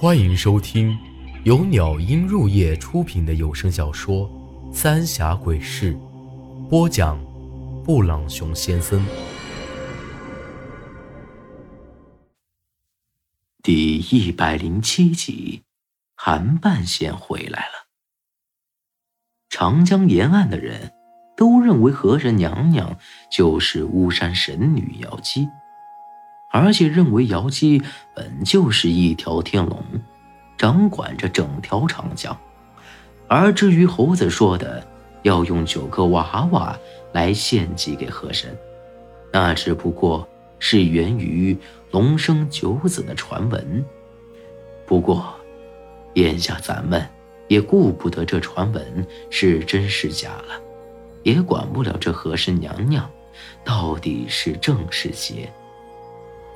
[0.00, 0.96] 欢迎收听
[1.42, 4.30] 由鸟音入夜出品的有声小说
[4.72, 5.92] 《三峡鬼事》，
[6.68, 7.18] 播讲：
[7.82, 9.04] 布朗熊先生。
[13.60, 15.64] 第一百零七集，
[16.14, 17.88] 韩半仙回来了。
[19.48, 20.92] 长江沿岸的人
[21.36, 22.96] 都认为河神娘娘
[23.32, 25.48] 就是巫山神女瑶姬。
[26.50, 27.82] 而且认为瑶姬
[28.14, 29.82] 本就是一条天龙，
[30.56, 32.36] 掌管着整条长江。
[33.26, 34.86] 而至于猴子说的
[35.22, 36.78] 要用九个娃娃
[37.12, 38.56] 来献祭给河神，
[39.30, 40.26] 那只不过
[40.58, 41.56] 是源于
[41.90, 43.84] 龙生九子的传闻。
[44.86, 45.34] 不过，
[46.14, 47.06] 眼下咱们
[47.46, 50.58] 也顾不得这传闻是真是假了，
[51.22, 53.08] 也管不了这河神娘娘
[53.62, 55.52] 到底是正是邪。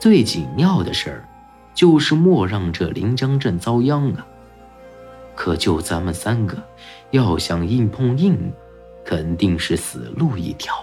[0.03, 1.29] 最紧要的事儿，
[1.77, 4.27] 就是莫让这临江镇遭殃啊！
[5.37, 6.61] 可就咱们三个，
[7.13, 8.53] 要想硬碰硬，
[9.05, 10.75] 肯定是死路一条。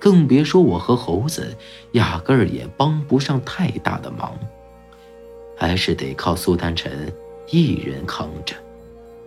[0.00, 1.56] 更别说我和猴子，
[1.92, 4.36] 压根儿也帮不上太大的忙，
[5.56, 7.14] 还是得靠苏丹臣
[7.52, 8.56] 一人扛着。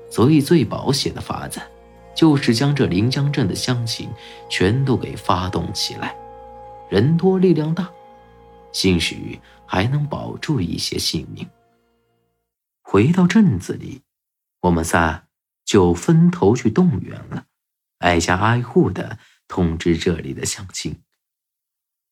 [0.09, 1.61] 所以最保险的法子，
[2.13, 4.09] 就是将这临江镇的乡亲
[4.49, 6.13] 全都给发动起来，
[6.89, 7.89] 人多力量大。
[8.71, 11.49] 兴许还能保住一些性命。
[12.81, 14.01] 回到镇子里，
[14.61, 15.27] 我们仨
[15.65, 17.45] 就分头去动员了，
[17.99, 21.01] 挨家挨户的通知这里的乡亲。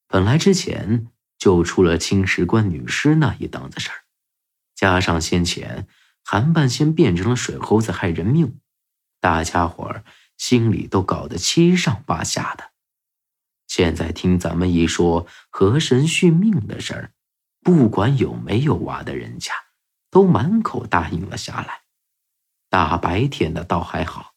[0.06, 4.04] 本来之前就出了青石关女尸那一档子事儿，
[4.74, 5.86] 加上先前
[6.24, 8.60] 韩半仙变成了水猴子害人命，
[9.20, 10.04] 大家伙儿
[10.36, 12.70] 心里都搞得七上八下的。
[13.68, 17.12] 现在听咱们一说河神续命的事儿，
[17.62, 19.52] 不管有没有娃的人家，
[20.10, 21.82] 都满口答应了下来。
[22.70, 24.32] 大白天的倒还好，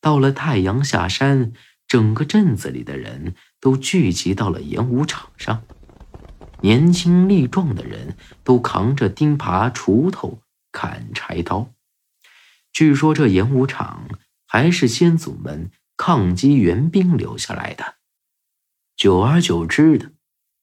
[0.00, 1.52] 到了太阳下山，
[1.86, 5.62] 整个镇子里的人都聚集到了演武场上，
[6.60, 10.40] 年轻力壮的人都扛着钉耙、锄头、
[10.72, 11.70] 砍柴刀。
[12.72, 14.08] 据说这演武场
[14.46, 17.94] 还是先祖们抗击援兵留下来的。
[19.04, 20.12] 久而久之的，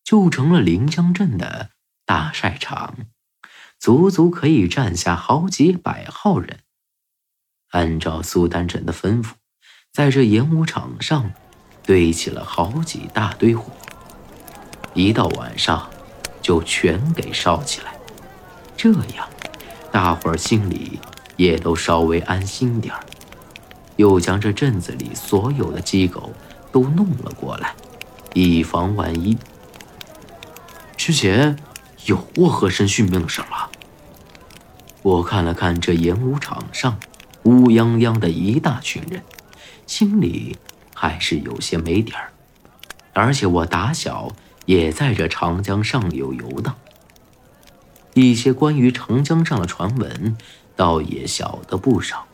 [0.04, 1.70] 就成了临江镇的
[2.08, 2.96] 大晒场，
[3.78, 6.58] 足足可以站下好几百号人。
[7.70, 9.34] 按照苏丹臣的吩咐，
[9.94, 11.32] 在这演武场上
[11.84, 13.72] 堆起了好几大堆火，
[14.96, 15.88] 一到晚上
[16.42, 17.94] 就全给烧起来。
[18.76, 19.30] 这样，
[19.92, 21.00] 大伙儿心里
[21.38, 23.06] 也都稍微安心点儿。
[23.98, 26.34] 又将这镇子里所有的鸡狗
[26.72, 27.76] 都弄了过来。
[28.34, 29.38] 以防万一。
[30.98, 31.58] 之前
[32.06, 33.70] 有过和珅续命的事吗？
[35.02, 37.00] 我看了看这演武场上
[37.44, 39.24] 乌泱泱的一大群人，
[39.88, 40.56] 心里
[40.94, 42.32] 还是有些没底儿。
[43.14, 44.32] 而且我打小
[44.66, 46.76] 也在这长江上游游荡，
[48.14, 50.38] 一些关于长江上的传闻，
[50.76, 52.28] 倒也晓得不少，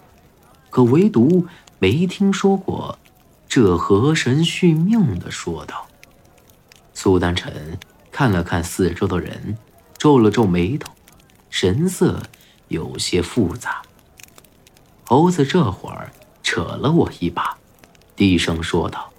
[0.69, 1.47] 可唯独
[1.79, 2.99] 没听说过
[3.47, 5.87] 这河神续命的说道。
[6.93, 7.77] 苏丹臣
[8.11, 9.57] 看了看四周的人，
[9.97, 10.91] 皱了皱眉头，
[11.49, 12.21] 神色
[12.67, 13.81] 有些复杂。
[15.05, 16.11] 猴子这会儿
[16.43, 17.57] 扯了我一把，
[18.15, 19.11] 低声说道：“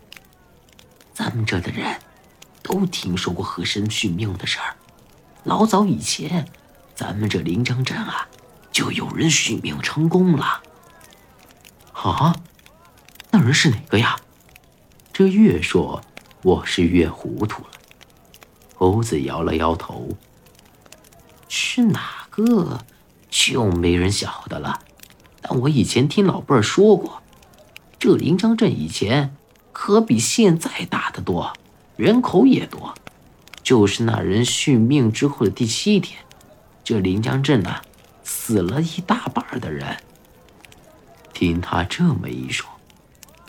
[1.15, 1.99] 咱们这的人
[2.63, 4.77] 都听说过河神续命的事儿。
[5.45, 6.47] 老早以前，
[6.95, 8.29] 咱们这临漳镇啊，
[8.71, 10.63] 就有人续命成功了。
[11.95, 12.37] 啊，
[13.49, 14.15] 人是哪个呀？
[15.11, 16.03] 这越说。”
[16.43, 17.71] 我是越糊涂了。
[18.77, 20.11] 猴子摇了摇头
[21.49, 22.85] ：“是哪个，
[23.31, 24.79] 就没人晓得了。
[25.41, 27.23] 但我以前听老辈儿说过，
[27.99, 29.35] 这临江镇以前
[29.73, 31.53] 可比现在大得多，
[31.97, 32.95] 人口也多。
[33.63, 36.21] 就是那人续命之后的第七天，
[36.85, 37.81] 这临江镇呐，
[38.23, 39.97] 死了一大半的人。
[41.33, 42.69] 听他这么一说，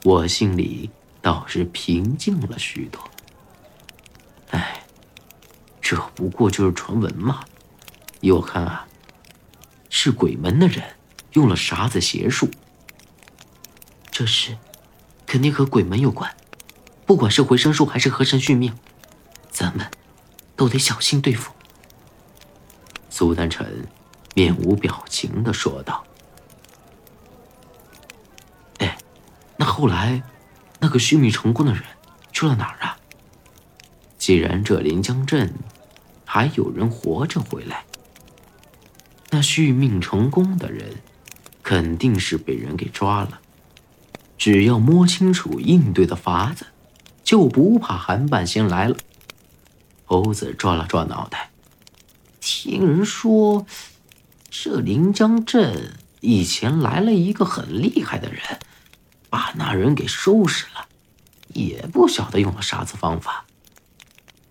[0.03, 0.89] 我心里……”
[1.21, 3.01] 倒是平静了许多。
[4.51, 4.81] 哎，
[5.81, 7.43] 这不过就是传闻嘛。
[8.21, 8.87] 依我看啊，
[9.89, 10.81] 是鬼门的人
[11.33, 12.49] 用了啥子邪术。
[14.09, 14.57] 这事
[15.25, 16.33] 肯定和鬼门有关。
[17.05, 18.73] 不管是回生术还是河神续命，
[19.51, 19.85] 咱们
[20.55, 21.51] 都得小心对付。
[23.09, 23.85] 苏丹臣
[24.35, 26.01] 面无表情的说道
[29.59, 30.23] ：“那后来……”
[30.81, 31.83] 那个续命成功的人
[32.31, 32.95] 去了哪儿啊？
[34.17, 35.53] 既然这临江镇
[36.23, 37.83] 还有人活着回来，
[39.29, 41.01] 那续命成功的人，
[41.61, 43.41] 肯定是被人给抓了。
[44.37, 46.67] 只要摸清楚应对的法子，
[47.25, 48.95] 就不怕韩半仙来了。
[50.05, 51.49] 猴子抓了抓脑袋，
[52.39, 53.65] 听人说，
[54.49, 58.41] 这临江镇以前来了一个很厉害的人，
[59.29, 60.87] 把那人给收拾了，
[61.49, 63.45] 也不晓得用了啥子方法。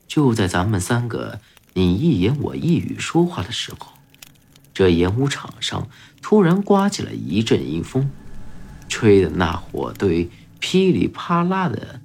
[0.07, 1.41] 就在咱们三个
[1.75, 3.93] 你一言我一语说话的时候，
[4.73, 5.89] 这演武场上
[6.23, 8.11] 突然刮起了一阵阴风。
[8.89, 10.31] 吹的那火堆
[10.61, 12.01] 噼里啪啦的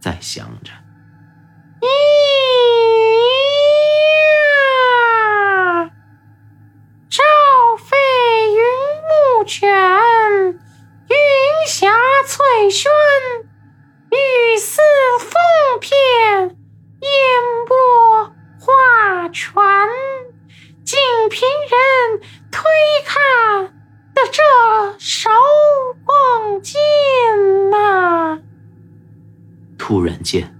[0.00, 0.72] 在响着。
[1.80, 1.86] 咿
[5.86, 5.90] 呀！
[7.10, 7.22] 朝
[7.76, 7.96] 飞
[8.54, 8.62] 云
[9.08, 10.01] 木卷，云霞
[12.52, 12.92] 翠轩，
[14.10, 14.82] 雨丝
[15.18, 15.30] 风
[15.80, 16.50] 片，
[17.00, 17.08] 烟
[17.66, 19.88] 波画船，
[20.84, 20.98] 仅
[21.30, 22.20] 凭人
[22.50, 22.62] 推
[23.06, 23.74] 看
[24.12, 25.30] 的这手。
[26.62, 28.38] 剑呐！
[29.78, 30.54] 突然间，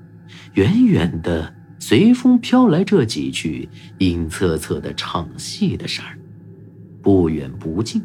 [0.54, 3.68] 远远的随风飘来这几句
[3.98, 6.18] 阴恻恻的唱戏的声儿，
[7.02, 8.02] 不远不近，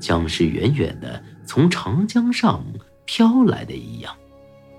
[0.00, 2.62] 像是远远的从长江上
[3.12, 4.14] 飘来的一样，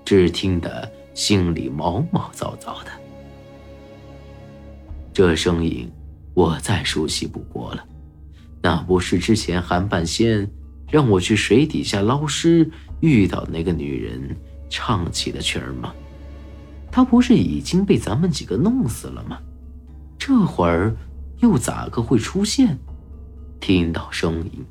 [0.06, 2.90] 只听得心里毛毛躁躁的。
[5.12, 5.86] 这声音
[6.32, 7.84] 我再熟悉不过了，
[8.62, 10.50] 那不是之前韩半仙。
[10.90, 12.70] 让我去水底下捞尸，
[13.00, 14.34] 遇到那个女人
[14.70, 15.94] 唱起的曲儿吗？
[16.90, 19.38] 她不是已经被咱们几个弄死了吗？
[20.18, 20.94] 这会儿
[21.40, 22.78] 又咋个会出现？
[23.60, 24.64] 听到声音，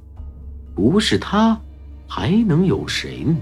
[0.76, 1.60] 不是她，
[2.08, 3.36] 还能有谁呢？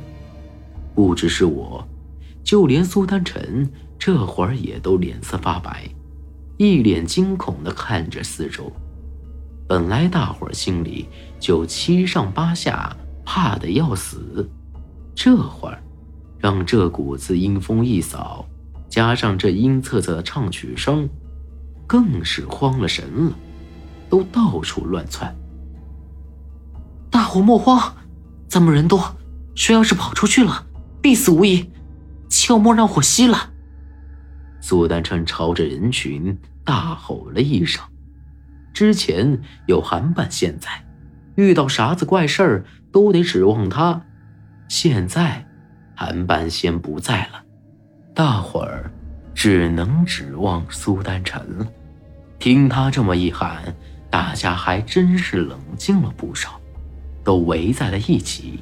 [0.99, 1.87] 不只是我，
[2.43, 5.89] 就连苏丹臣这会儿也都脸色发白，
[6.57, 8.69] 一脸惊恐地看着四周。
[9.65, 11.07] 本来大伙心里
[11.39, 12.93] 就七上八下，
[13.23, 14.45] 怕的要死，
[15.15, 15.81] 这会儿
[16.37, 18.45] 让这股子阴风一扫，
[18.89, 21.07] 加上这阴恻恻的唱曲声，
[21.87, 23.31] 更是慌了神了，
[24.09, 25.33] 都到处乱窜。
[27.09, 27.95] 大伙莫慌，
[28.49, 29.15] 咱们人多，
[29.55, 30.65] 谁要是跑出去了，
[31.01, 31.69] 必死无疑，
[32.29, 33.51] 切莫让火熄了。
[34.61, 37.83] 苏丹琛朝着人群大吼了一声。
[38.73, 40.69] 之前有韩半仙在，
[41.35, 44.01] 遇到啥子怪事儿都得指望他。
[44.67, 45.45] 现在
[45.95, 47.43] 韩半仙不在了，
[48.13, 48.91] 大伙儿
[49.33, 51.67] 只能指望苏丹臣了。
[52.37, 53.75] 听他这么一喊，
[54.09, 56.59] 大家还真是冷静了不少，
[57.23, 58.59] 都围在了一起。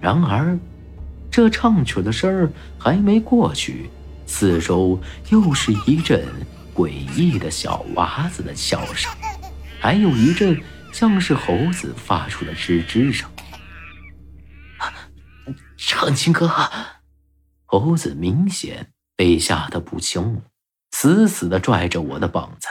[0.00, 0.58] 然而，
[1.32, 3.90] 这唱曲的声儿还没过去，
[4.26, 5.00] 四周
[5.30, 6.24] 又是一阵。
[6.74, 9.12] 诡异的小娃子的笑声，
[9.78, 10.58] 还有一阵
[10.90, 13.30] 像是猴子发出的吱吱声。
[15.76, 16.48] 长青哥，
[17.66, 20.40] 猴子明显被吓得不轻，
[20.92, 22.68] 死死的拽着我的膀子。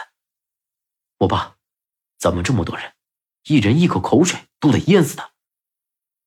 [1.19, 1.57] 我爸，
[2.17, 2.93] 怎么这么多人？
[3.45, 5.29] 一人一口口水都得淹死他！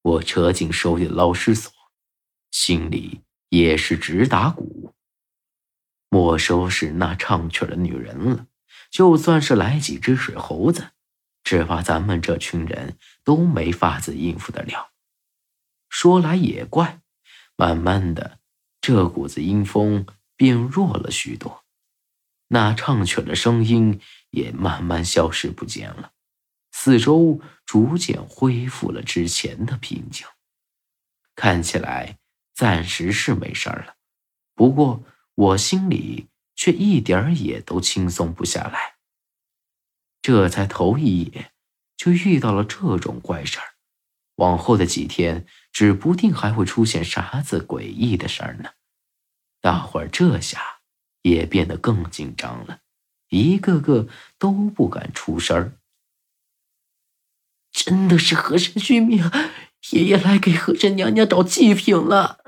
[0.02, 1.72] 我扯紧手里的捞尸索，
[2.54, 4.94] 心里也是直打鼓。
[6.08, 8.46] 没收是那唱曲的女人了，
[8.92, 10.92] 就算是来几只水猴子，
[11.42, 14.92] 只怕咱们这群人都没法子应付得了。
[15.88, 17.00] 说来也怪，
[17.56, 18.38] 慢慢的，
[18.80, 20.06] 这股子阴风
[20.36, 21.64] 变弱了许多，
[22.46, 26.12] 那唱曲的声音也慢慢消失不见了，
[26.70, 30.24] 四周逐渐恢复了之前的平静。
[31.34, 32.18] 看起来
[32.54, 33.96] 暂时是没事了，
[34.54, 35.04] 不过。
[35.36, 38.94] 我心里却一点儿也都轻松不下来。
[40.22, 41.50] 这才头一夜，
[41.96, 43.74] 就遇到了这种怪事儿，
[44.36, 48.70] 往后的几天，指不定还会出现啥子诡异的事儿呢。
[49.60, 50.62] 大伙儿这下
[51.22, 52.78] 也变得更紧张了，
[53.30, 54.08] 一个个
[54.38, 55.72] 都不敢出声儿。
[57.72, 59.28] 真的是和珅续命，
[59.92, 62.38] 爷爷来给和珅娘娘找祭品了。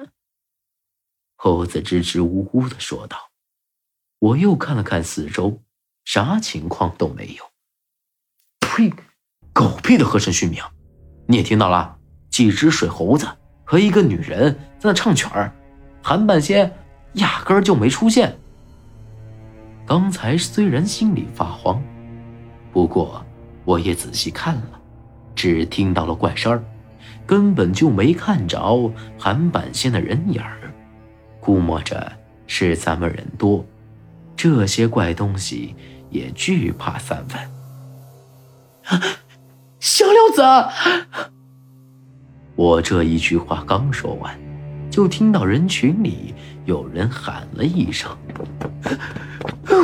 [1.36, 3.30] 猴子支支吾吾的说道
[4.18, 5.60] ：“我又看了看四周，
[6.04, 7.44] 啥情况都没有。
[8.60, 8.92] 呸！
[9.52, 10.62] 狗屁的和珅续命！
[11.26, 11.98] 你也听到了，
[12.30, 13.26] 几只水猴子
[13.64, 15.54] 和一个女人在那唱曲儿，
[16.02, 16.74] 韩半仙
[17.14, 18.38] 压根儿就没出现。
[19.86, 21.82] 刚才虽然心里发慌，
[22.72, 23.24] 不过
[23.64, 24.80] 我也仔细看了，
[25.34, 26.64] 只听到了怪声儿，
[27.26, 30.56] 根本就没看着韩半仙的人影儿。”
[31.40, 32.12] 估摸着
[32.46, 33.64] 是咱们人多，
[34.36, 35.74] 这些怪东西
[36.10, 37.40] 也惧怕三分。
[39.80, 40.42] 小六子！
[42.56, 44.36] 我这一句话刚说完，
[44.90, 48.10] 就听到人群里有人喊了一声：“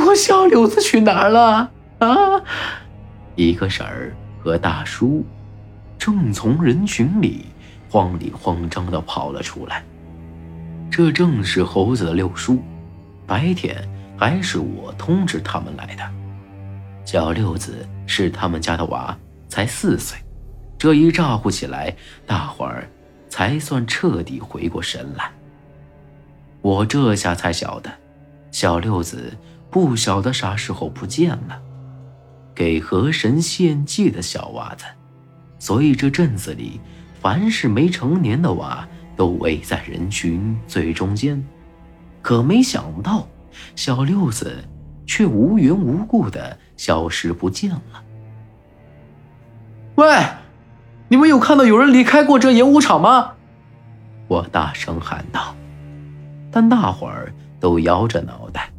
[0.07, 2.41] 我小六子去哪儿了？”啊！
[3.35, 5.25] 一个婶儿和大叔
[6.03, 7.45] 正从人群里
[7.89, 9.81] 慌里慌张地跑了出来。
[10.91, 12.61] 这正是猴子的六叔。
[13.25, 13.73] 白天
[14.17, 16.03] 还是我通知他们来的。
[17.05, 19.17] 小六子是他们家的娃，
[19.47, 20.19] 才四岁。
[20.77, 21.95] 这一咋呼起来，
[22.27, 22.85] 大伙儿
[23.29, 25.31] 才算彻底回过神来。
[26.61, 27.89] 我这下才晓得，
[28.51, 29.31] 小六子
[29.71, 31.61] 不晓得啥时候不见了，
[32.53, 34.83] 给河神献祭的小娃子。
[35.63, 36.81] 所以这镇子里，
[37.21, 41.41] 凡是没成年的娃，都围在人群最中间。
[42.21, 43.25] 可没想到，
[43.73, 44.61] 小六子
[45.05, 48.03] 却无缘无故的消失不见了。
[49.95, 50.05] 喂！
[51.07, 53.31] 你们有看到有人离开过这演武场吗？
[54.27, 55.55] 我大声喊道，
[56.51, 58.69] 但大伙儿都摇着脑袋。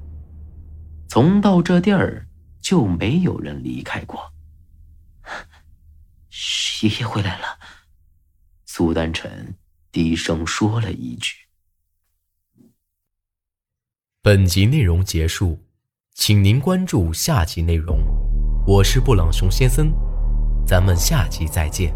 [1.08, 2.26] 从到这地儿
[2.60, 4.33] 就没有人离开过。
[6.82, 7.58] 爷爷回来了，
[8.66, 9.56] 苏丹臣
[9.92, 11.36] 低声说了一句。
[14.20, 15.64] 本集内容结束，
[16.14, 17.98] 请您关注下集内容。
[18.66, 19.92] 我是布朗熊先生，
[20.66, 21.94] 咱们下集再见。